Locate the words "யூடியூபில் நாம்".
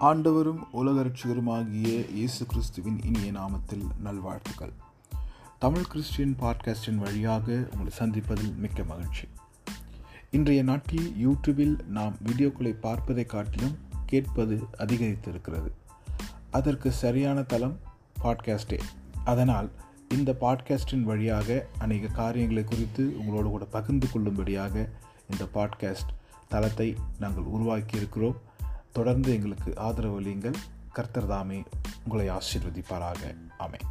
11.26-12.16